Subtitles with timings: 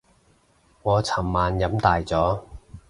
[0.81, 2.41] 我尋晚飲大咗